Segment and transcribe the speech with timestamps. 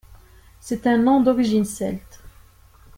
[0.59, 2.23] C’est un nom d'origine celte.